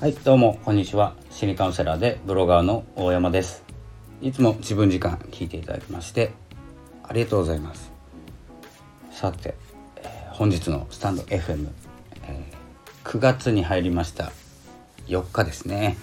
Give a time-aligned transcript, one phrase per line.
[0.00, 1.14] はいどうもこんにちは。
[1.30, 3.62] 心理カウンセラーでブロガーの大山です。
[4.22, 6.32] いつも自分時間聞いていただきまして
[7.02, 7.92] ありがとうございます。
[9.12, 9.54] さて、
[9.96, 11.68] えー、本日のスタンド FM、
[12.22, 14.32] えー、9月に入りました。
[15.06, 15.98] 4日ですね。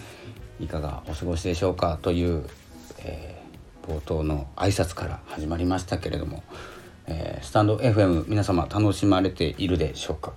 [0.60, 1.98] いかがお過ごしでしょうか？
[2.00, 2.48] という、
[3.00, 6.44] えー、冒頭の挨拶から始まりましたけれども、
[7.08, 10.34] えスタンド FM 皆様楽しまれているでしょうか？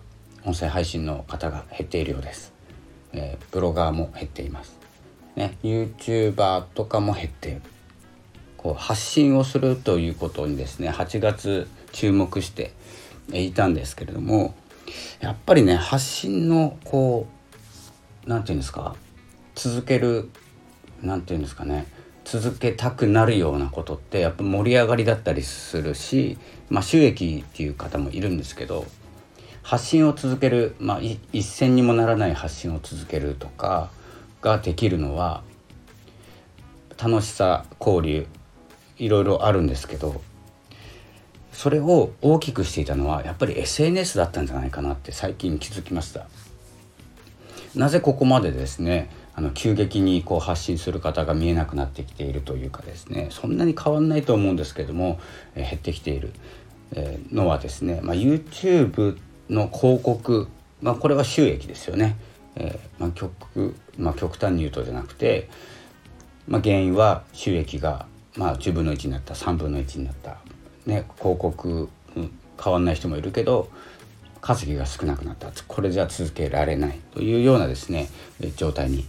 [0.46, 2.58] 音声配信の方が減っているようです。
[3.12, 4.78] えー、ブロガーも減っています。
[5.36, 7.62] ね、YouTuber とかも減っている。
[8.60, 12.74] こう発信をするということにですね8月注目して
[13.32, 14.54] いたんですけれども
[15.20, 17.26] やっぱりね発信のこ
[18.26, 18.96] う何て言うんですか
[19.54, 20.28] 続ける
[21.00, 21.86] 何て言うんですかね
[22.24, 26.36] 続けたくなるようなことってやっぱ盛り上がりだったりするし、
[26.68, 28.84] まあ、収益っていう方もいるんですけど
[29.62, 31.00] 発信を続ける、まあ、
[31.32, 33.90] 一銭にもならない発信を続けるとか
[34.40, 35.42] ができるのは
[37.02, 38.26] 楽しさ交流
[38.98, 40.22] いろいろあるんですけど
[41.52, 46.26] それを大きくしていたのはやっぱり SNS だったんじゃないかなって最近気づきました。
[47.74, 55.20] なぜここまでですねあの急激にこう発信する方が見えなくなってきているというかですねそんなに変わんないと思うんですけども、
[55.54, 56.32] え減ってきている、
[56.92, 59.16] えのはですね、まあ、YouTube
[59.50, 60.48] の広告、
[60.80, 62.16] まあ、これは収益ですよね。
[62.56, 65.48] えーまあ、極まあ、極端に言うとじゃなくて、
[66.48, 68.06] まあ、原因は収益が、
[68.36, 70.38] まあ、10分の1になった3分の1になった、
[70.86, 72.30] ね、広告、うん、
[72.62, 73.70] 変わんない人もいるけど
[74.40, 75.52] 稼ぎが少なくなった。
[75.68, 76.98] これじゃ続けられない。
[77.12, 78.08] というようなですね
[78.56, 79.06] 状態に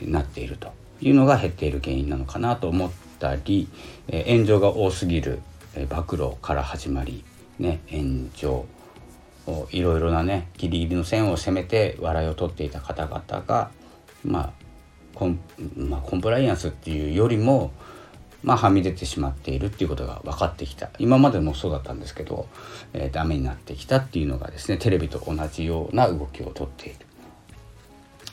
[0.00, 3.68] なっているというのが減っている原因なのかなと思ったり、
[4.08, 5.40] えー、炎上が多すぎる、
[5.74, 7.22] えー、暴露から始まり、
[7.58, 8.64] ね、炎上
[9.70, 13.70] いろいろなねギリギリの線を攻めて笑いを取っていた方々が、
[14.24, 14.52] まあ、
[15.14, 15.40] コン
[15.76, 17.72] まあコンプライアンスっていうよりも、
[18.42, 22.46] まあ、はみ出てしまっているっていうことが分かってきた今までもそうだったんですけど、
[22.92, 27.06] えー、ダメになってきたっていうのがですねテレビと同じような動きをとっている。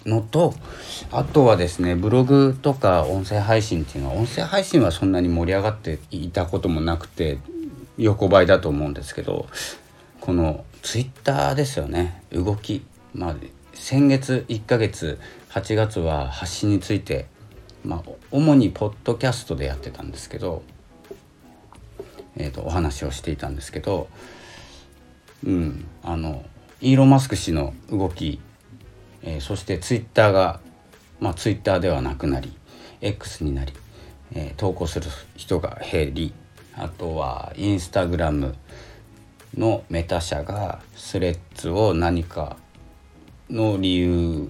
[0.05, 0.53] のと
[1.11, 7.37] あとはですねブログとか音声配信っていうのは音声配信はそんなに盛り上がっていたこともなくて
[7.97, 9.47] 横ばいだと思うんですけど
[10.21, 12.23] このツイッターですよね。
[12.31, 12.83] 動き。
[13.13, 13.35] まあ
[13.73, 15.19] 先月1ヶ月
[15.49, 17.27] 8月は発信について
[17.83, 20.63] まあ主にポッドキャストでやってたんですけど
[22.39, 24.07] えーと、お話をしていたんですけど
[25.45, 26.43] うんあの
[26.81, 28.39] イーロン・マスク氏の動き、
[29.21, 30.61] えー、そしてツイッターが
[31.19, 32.53] まあツイッターではなくなり
[33.01, 33.73] X になり、
[34.33, 36.33] えー、投稿する人が減り
[36.75, 38.55] あとはインスタグラム
[39.57, 42.57] のメタ社がスレッズを何か
[43.49, 44.49] の理由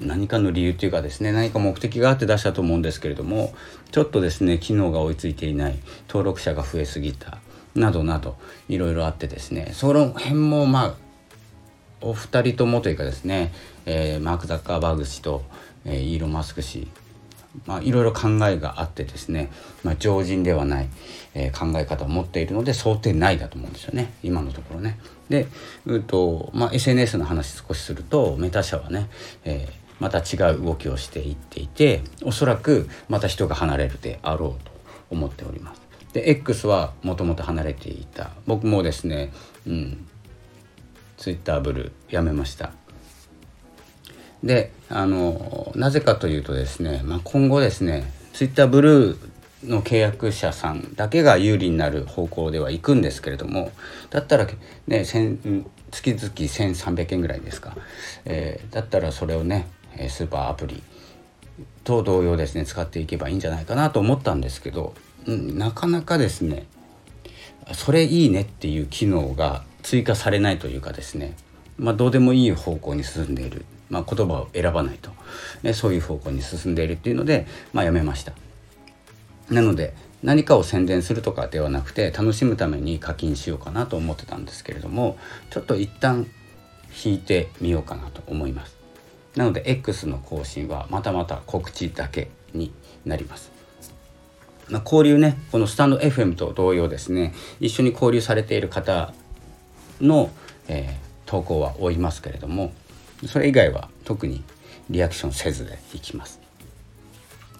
[0.00, 3.52] 何かの理由というかですね何か目的があって出したと思うんですけれども
[3.90, 7.38] ちょっとですね機能が追いついていない登録者が増えすぎた
[7.74, 8.36] などなど
[8.68, 10.94] いろいろあってですねその辺もまあ
[12.00, 13.52] お二人ともというかですね、
[13.84, 15.42] えー、マーク・ザッカーバーグ氏と、
[15.84, 16.88] えー、イーロン・マスク氏
[17.66, 19.50] まあ、いろいろ考えがあってですね、
[19.82, 20.88] まあ、常人ではない、
[21.34, 24.98] えー、考え方を持っているので想定内だと思うんですよね今のところね。
[25.28, 25.48] で、
[25.86, 29.08] うとまあ、SNS の話少しするとメタ社はね、
[29.44, 34.70] えー、また違う動きをしていっていておそらくまた人が離れるであろうと
[35.10, 35.80] 思っております。
[36.12, 39.32] で X はもともと離れていた僕もですね、
[39.66, 40.06] うん、
[41.16, 42.72] Twitter ブルーやめました。
[44.46, 49.18] であのなぜかというとですね、まあ、今後ですねツイッターブルー
[49.64, 53.72] の契約者さんだけが有利になる方向ではいくんですけれども
[54.10, 54.46] だったら
[54.86, 57.76] ね月々1300円ぐらいですか、
[58.24, 59.66] えー、だったらそれをね
[60.08, 60.82] スーパーアプリ
[61.82, 64.94] と同様ですね使っていけばいいんじゃないかなと思ったんですけど、
[65.26, 66.66] うん、なかなかですね
[67.72, 71.34] それいいねっていう機能が追加されないというかですね
[71.78, 73.64] まあどうでもいい方向に進んでいる。
[73.90, 75.10] まあ、言葉を選ばないと、
[75.62, 78.32] ね、そういう方向に進んでいるっていうので、まあ、やめました。
[79.50, 85.18] なので何かを宣伝するとかではなくて楽しむために課金しようかなと思ってたんですけれども
[85.50, 86.26] ちょっと一旦
[87.04, 88.76] 引いてみようかなと思います。
[89.36, 92.72] なので X の更新はまたまた告知だけに
[93.04, 93.52] なります。
[94.68, 99.12] まあ、交流ねこのスタンド FM と同様ですね一緒に交流されている方
[100.00, 100.30] の、
[100.66, 102.72] えー、投稿は追いますけれども
[103.26, 104.42] それ以外は特に
[104.90, 106.40] リアクションせずでいきます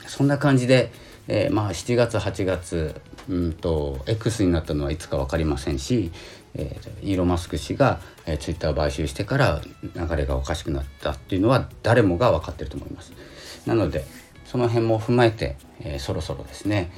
[0.07, 0.91] そんな感じで
[1.29, 6.13] えー、まあ7月8月うんと X になったのはいつか分かりませんし、
[6.55, 9.61] えー、イーロン・マスク氏が、えー、ツイッターを買収してから
[9.95, 13.13] 流れがおかしくなったっていうのは誰もが分かってると思います。
[13.67, 14.05] なので
[14.45, 16.93] その辺も踏まえて、えー、そろそろですね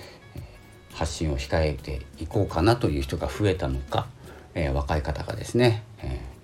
[0.92, 4.06] 発信を控えていこうかなという人が増えたのか、
[4.54, 6.37] えー、若い方がですね、えー、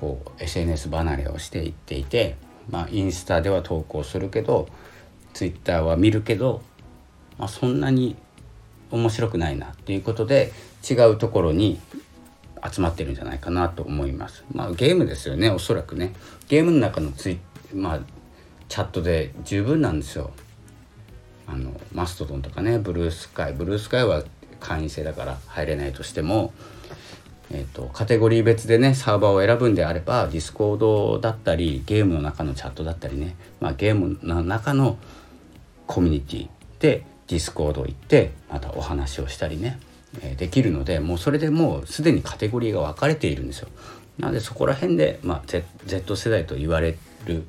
[0.00, 2.36] こう SNS 離れをしていっていて、
[2.70, 4.68] まあ、インスタでは投稿するけど
[5.34, 6.62] ツイッターは見るけど、
[7.38, 8.16] まあ、そんなに
[8.90, 10.52] 面白くないなっていうことで
[10.88, 11.80] 違うところに
[12.66, 14.44] 集まってるんじゃないかなと思います。
[14.52, 16.12] まあゲームですよねおそらくね。
[16.48, 17.38] ゲームの中のツイ
[17.74, 18.00] まあ
[18.68, 20.30] チャットで十分なんですよ。
[21.46, 24.24] あのマストドンとかねブルースカイブルースカイは
[24.60, 26.52] 会員制だから入れないとしても、
[27.50, 34.98] えーと、カテゴリー別でねサーバーを選ぶんであればディスコードだったりゲームの中のチャットだったりね、まあ、ゲームの中の
[35.86, 36.48] コミュニティ
[36.80, 39.78] でディスコード行ってまたお話をしたりね、
[40.20, 43.68] えー、できるのでもうそれでもうすでにカテゴリーが分かれているんですよ。
[44.18, 47.44] なのでそこら辺で、まあ、Z, Z 世代と言われる、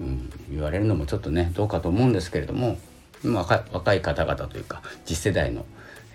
[0.00, 2.78] うん、言われるのもちょっとねどうかと思うんですけれども
[3.24, 5.64] 若い若い方々というか次世代の、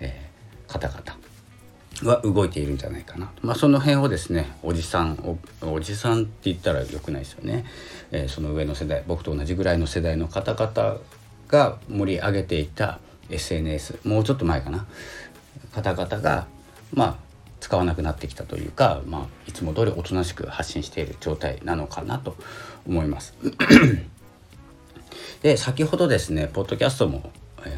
[0.00, 1.18] えー、方々
[2.02, 3.30] は動いているんじゃないかな。
[3.42, 7.64] まあ、その辺をですねおじさんおじさんって言ったらよくないですよね、
[8.10, 10.98] えー、その上の世代僕と同じぐらいの世代の方々
[11.48, 12.98] が盛り上げていた
[13.30, 14.86] SNS もうちょっと前かな。
[15.72, 16.46] 方々が
[16.92, 17.16] まあ
[17.60, 22.36] 使わなくなってきたというか、まあ、いつも通りおとなしく発信している状態なのかなと
[22.86, 23.34] 思います。
[25.42, 27.30] で先ほどですねポッドキャストも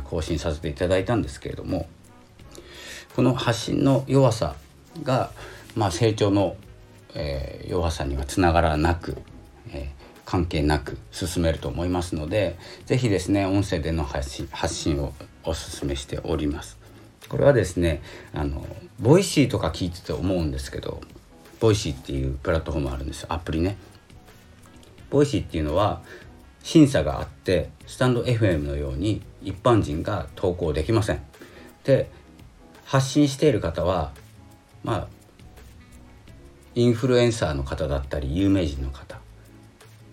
[0.04, 1.88] 更新させていただいたんですけれども
[3.16, 4.56] この発信の弱さ
[5.02, 5.30] が、
[5.74, 6.54] まあ、成長の、
[7.14, 9.16] えー、弱さにはつながらなく、
[9.72, 15.14] えー、関係なく進めると思いますので是非ですね音声での発信発信を
[15.44, 16.76] お勧めしております。
[17.30, 18.02] これはですね
[18.34, 18.66] あの
[19.00, 21.00] ボイシーとか聞いてて思うんですけど
[21.58, 23.78] ボイシーっていうプラットフォームあるんですアプリね。
[25.08, 26.02] ボイシーっていうのは
[26.62, 31.22] 審査があってスタンド FM のように一般人が投稿できません。
[31.84, 32.10] で
[32.86, 34.12] 発信している方は
[34.82, 35.08] まあ
[36.74, 39.18] インフルエンサーの方だったり有名人の方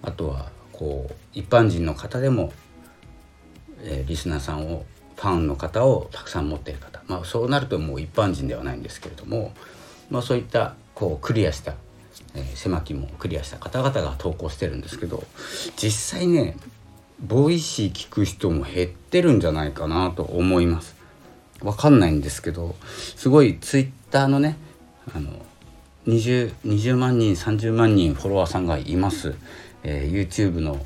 [0.02, 2.52] あとはこう一般人の方でも、
[3.84, 4.86] えー、リスナーさんを
[5.16, 9.54] ファンの方をたくさん持っている方、まあ、そうなるともう一般人ではないんですけれども、
[10.10, 11.76] まあ、そういったこうクリアした
[12.36, 15.24] えー、狭きもクリアした方々が投稿してるんですけど
[15.76, 16.56] 実際ね
[17.20, 21.03] ボイシー聞く人も減ってるんじゃないかなと思います。
[21.64, 22.76] わかんないんですけど
[23.16, 24.58] すごいツイッターのね
[25.14, 25.32] あの
[26.08, 29.36] 20, 20万人30万人フォロワーさんがいます、
[29.84, 30.86] えー、YouTube の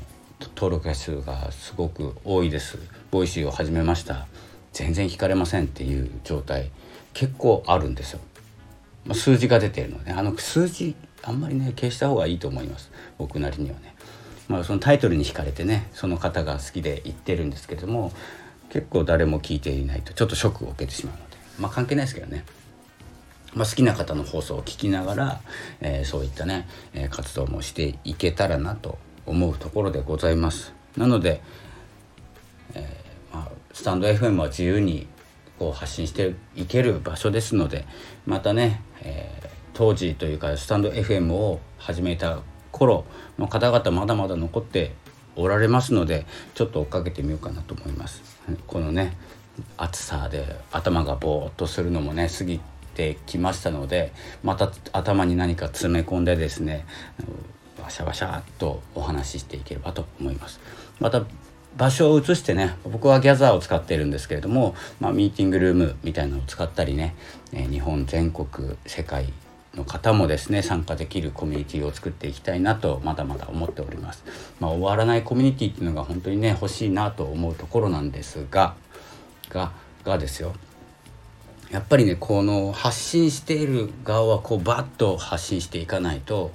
[0.54, 2.78] 登録者数がすごく多いです。
[3.10, 4.26] ボイシーを始めました。
[4.72, 6.70] 全然聞かれませんっていう状態。
[7.12, 8.20] 結構あるんですよ、
[9.04, 12.90] ま、数字が出てるのであの数字あんまりね消した方がいいと思います。
[13.18, 13.94] 僕なりにはね。
[14.46, 18.12] まあ、そのタイトルに惹かれてねその方が好きで言ってるんですけども
[18.70, 21.36] 結構誰も聞いていないとちょっとショックを受けてしまうので。
[21.58, 22.44] まあ関係ないですけどね、
[23.54, 25.40] まあ、好きな方の放送を聞きながら、
[25.80, 30.72] えー、そういったね、えー、活動もしていけたらなと思うところでございます。
[30.96, 31.40] なので、
[32.74, 35.06] えー、まあ、スタンド FM は自由に
[35.58, 37.84] こう発信していける場所ですので
[38.26, 42.40] またね、え当時というかスタンド FM を始めた
[42.72, 43.04] 頃
[43.38, 44.92] の方々まだまだ残って
[45.36, 48.37] おられますのでちょっと追っかけてみようかなと思います。
[48.66, 49.16] このね
[49.76, 52.60] 暑さで頭がぼーっとするのもね過ぎ
[52.94, 54.12] てきましたので
[54.42, 56.86] また頭に何か詰め込んでですね
[57.80, 60.60] バシャバシャっとお話ししていければと思います。
[61.00, 61.24] また
[61.76, 67.14] 場所を移してね僕はギャザーを使っているんですけれども、まあ、ミーティングルームみたいなのを使ったりね、
[67.52, 69.32] え日本全国世界
[69.74, 74.24] の方もですね参加できるコミュニティを作っていきたいなとまだまだ思っております。
[74.60, 78.74] まあ、終わらないコミュニティっていうのが本当にね欲しいなと思うところなんですが
[79.50, 79.72] が
[80.04, 80.54] がですよ
[81.70, 86.52] やっぱりねこの発信している側はこうバッと発信していかないと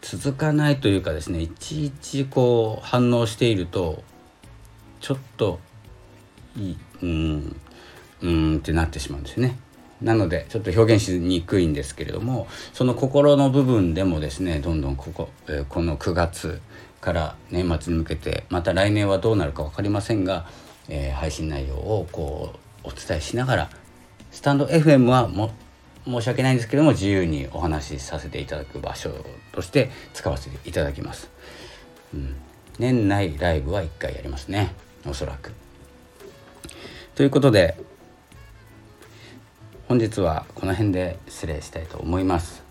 [0.00, 4.02] 続かないというかですねいちいちこう反応していると
[5.00, 5.60] ちょっと
[6.56, 7.56] いいうん
[8.22, 9.58] うんってなってしまうんですね。
[10.02, 16.60] なのでちょっと表現しにくいんですけれどもその心の部分でもですねどんどんここ、え、この9月
[17.00, 20.46] から年末に向けてまた来年はどうなるか分かりませんが、
[20.88, 22.52] えー、配信内容をこ
[22.84, 23.70] うお伝えしながら
[24.30, 25.50] スタンド FM はも
[26.04, 29.10] 申し訳ないんですけども自由にお話しさせていただく場所
[29.52, 31.30] として使わせていただきます。
[32.14, 32.36] うん、
[32.78, 34.72] 年内ライブは1回やりますね。
[35.04, 35.52] おそらく。
[37.16, 37.76] ということで
[39.88, 42.64] 本日はこの辺で失礼したいと思います。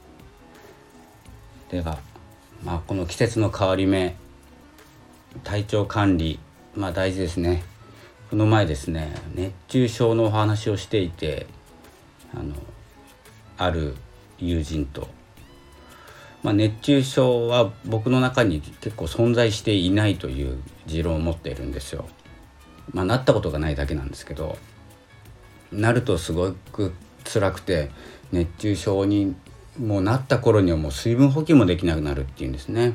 [1.70, 1.98] では、
[2.62, 4.18] まあ、この季節の変わり目
[5.46, 6.40] 体調管理
[6.76, 7.64] まあ大事ですね。
[8.30, 11.48] この前ですね熱中症のお話をしていて
[12.34, 12.54] あの
[13.58, 13.96] ある
[14.38, 15.08] 友人と、
[16.44, 22.10] まあ、熱中症は僕の中に結構存在していないという持論を持っているんですよ。
[22.92, 24.58] まあ、なったことがないだけなんですけど
[25.72, 26.94] なるとすごく
[27.26, 27.92] 辛くて
[28.32, 29.36] 熱中症に
[29.80, 32.94] もうなった頃にはもう水分補給もできなくなるっていうんですね。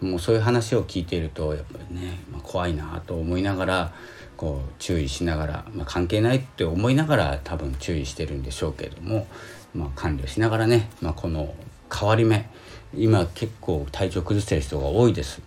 [0.00, 3.94] もうそういう話を聞いているとやっぱりね、まあ、怖いなと思いながら
[4.36, 9.28] こう注意しながら、まあ、関係ないって思いながら多分注意してるんでしょうけども、
[9.74, 11.54] まあ、管理をしながらね、まあ、この
[11.92, 12.48] 変わり目
[12.96, 15.40] 今結構体調崩してる人が多いです。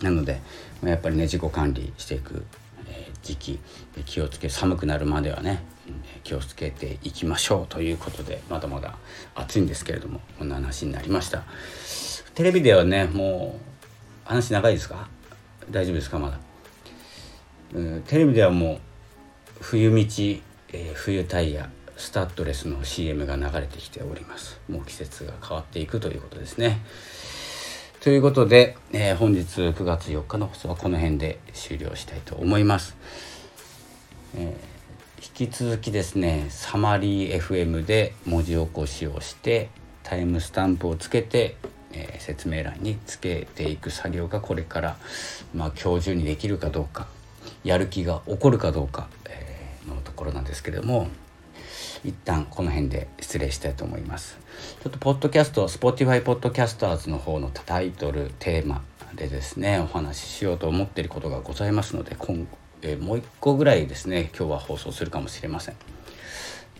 [0.00, 0.40] なので、
[0.82, 2.44] ま、やっぱりね自己管理していく、
[3.22, 3.60] 時期
[4.06, 5.62] 気をつけ寒くなるまではね
[6.24, 8.96] 気をつけていきましょうということでまだまだ
[9.34, 11.44] 暑いんですけれどもこんな話になりました。
[12.34, 13.58] テレビではねも
[14.24, 15.08] う話長いですか？
[15.70, 16.18] 大丈夫ですか？
[16.18, 16.38] まだ。
[17.78, 18.78] うテレビではもう
[19.60, 24.60] 冬道、えー、冬タイヤスタッドレスの CM が流れてきております。
[24.68, 26.80] もう季節が変わっていくということですね。
[28.00, 32.96] ということで、えー、本日9月4日の放送はこの辺で終了したいと思います、
[34.36, 34.71] えー、
[35.22, 39.70] 引き続きですねサマリー FM で文字起こしをして
[40.02, 41.56] タイムスタンプをつけて
[41.94, 44.96] えー、説明欄につけていく作業がこれから、
[45.54, 47.06] まあ、今日中にできるかどうか
[47.64, 51.08] やる気が起こるかどうか、えー、のところなんですけども
[52.04, 54.36] 一旦この辺で失礼したいと思います。
[54.82, 58.82] ちょっとポッドキャスト Spotify ポッドキャスターズの方のタイトルテーマ
[59.14, 62.48] でですねお話ししようと思っていることがございますので今、
[62.82, 65.76] えー、もう1個ぐらいですね今日は放送するかもしれません。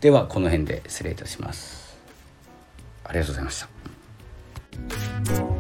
[0.01, 1.97] ではこの辺で失礼いたします。
[3.05, 5.52] ありがとうございました。